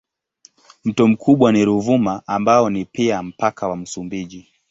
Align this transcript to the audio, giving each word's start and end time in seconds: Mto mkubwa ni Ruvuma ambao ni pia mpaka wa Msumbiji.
Mto 0.85 1.07
mkubwa 1.07 1.51
ni 1.51 1.65
Ruvuma 1.65 2.23
ambao 2.27 2.69
ni 2.69 2.85
pia 2.85 3.23
mpaka 3.23 3.67
wa 3.67 3.77
Msumbiji. 3.77 4.47